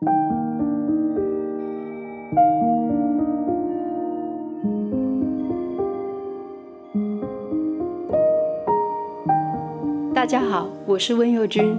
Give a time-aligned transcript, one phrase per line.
[0.00, 0.06] 大
[10.24, 11.76] 家好，我是温佑君，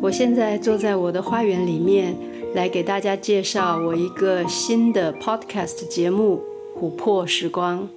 [0.00, 2.16] 我现在坐在我的花园里面，
[2.54, 6.42] 来给大家介绍我一个新的 podcast 节目
[6.80, 7.88] 《琥珀时光》。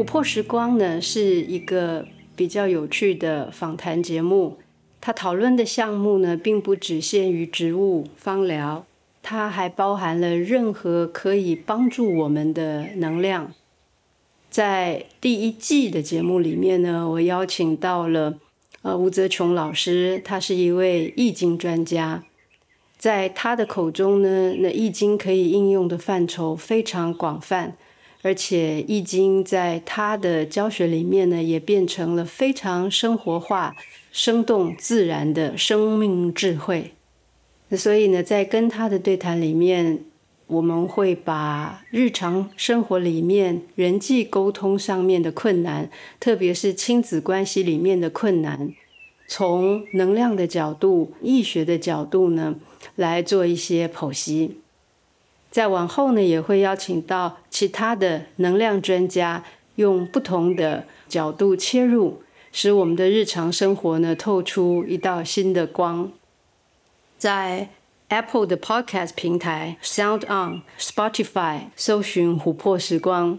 [0.00, 4.58] 琥珀时光呢，是一个比较有趣的访谈节目，
[5.00, 8.84] 它讨论的项目呢，并不只限于植物芳疗，
[9.22, 13.52] 它还包含了任何可以帮助我们的能量。
[14.50, 18.38] 在第一季的节目里面呢，我邀请到了。
[18.82, 22.22] 呃，吴泽琼老师，他是一位易经专家，
[22.96, 27.76] 在他的口中呢，那易经可以应用的范畴非常广泛，
[28.22, 33.76] 而且易经在他的教学里面呢，也变成了非常生活化、
[34.10, 36.92] 生动自然的生命智慧。
[37.70, 40.00] 所以呢，在跟他的对谈里面，
[40.46, 48.72] 我们会把日常生活里面人际沟通上面的困难，特别是亲子关系里面的困难，
[49.28, 52.56] 从能量的角度、易学的角度呢，
[52.96, 54.56] 来做一些剖析。
[55.50, 59.44] 再往后呢，也会邀请到其他的能量专家，
[59.76, 66.10] 用不同的角度切入，使我们的日常生活呢，透出一道新的光。
[67.16, 67.70] 在
[68.08, 73.38] Apple 的 Podcast 平台、Sound On、Spotify 搜寻“琥珀时光”，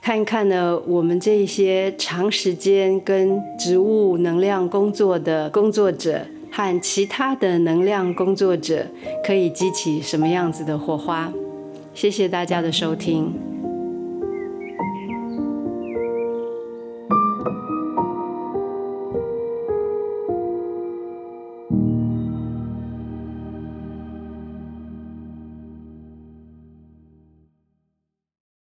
[0.00, 8.86] 看一看呢，我们这一些长时间跟植物能量工作的工作者和其他的能量工作者，
[9.24, 11.32] 可以激起什么样子的火花？
[11.98, 13.47] 谢谢大家的收听。